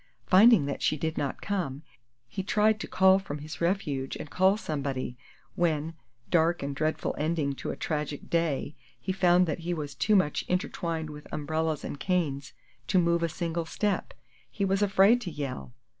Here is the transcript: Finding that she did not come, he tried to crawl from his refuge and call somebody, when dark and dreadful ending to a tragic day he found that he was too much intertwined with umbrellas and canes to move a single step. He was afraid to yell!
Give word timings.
Finding 0.25 0.65
that 0.65 0.81
she 0.81 0.97
did 0.97 1.15
not 1.15 1.43
come, 1.43 1.83
he 2.27 2.41
tried 2.41 2.79
to 2.79 2.87
crawl 2.87 3.19
from 3.19 3.37
his 3.37 3.61
refuge 3.61 4.15
and 4.15 4.31
call 4.31 4.57
somebody, 4.57 5.15
when 5.53 5.93
dark 6.31 6.63
and 6.63 6.75
dreadful 6.75 7.13
ending 7.19 7.53
to 7.53 7.69
a 7.69 7.75
tragic 7.75 8.27
day 8.27 8.73
he 8.99 9.11
found 9.11 9.45
that 9.45 9.59
he 9.59 9.75
was 9.75 9.93
too 9.93 10.15
much 10.15 10.41
intertwined 10.47 11.11
with 11.11 11.31
umbrellas 11.31 11.83
and 11.83 11.99
canes 11.99 12.53
to 12.87 12.97
move 12.97 13.21
a 13.21 13.29
single 13.29 13.65
step. 13.67 14.15
He 14.49 14.65
was 14.65 14.81
afraid 14.81 15.21
to 15.21 15.29
yell! 15.29 15.71